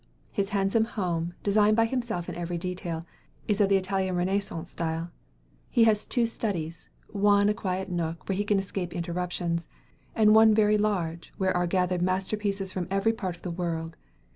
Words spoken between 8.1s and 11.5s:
where he can escape interruptions; and one very large,